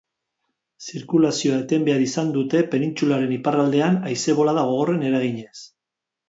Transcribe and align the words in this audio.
Zirkulazioa 0.85 1.59
eten 1.65 1.85
behar 1.89 2.01
izan 2.05 2.31
dute 2.37 2.61
penintsularen 2.71 3.35
iparraldean 3.37 4.01
haize 4.13 4.37
bolada 4.41 4.65
gogorren 4.71 5.07
eraginez. 5.13 5.55